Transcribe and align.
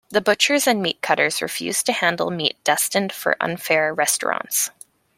The 0.09 0.19
butchers 0.19 0.65
and 0.65 0.81
meat 0.81 0.99
cutters 1.03 1.43
refused 1.43 1.85
to 1.85 1.93
handle 1.93 2.31
meat 2.31 2.57
destined 2.63 3.13
for 3.13 3.37
unfair 3.39 3.93
restaurants. 3.93 4.71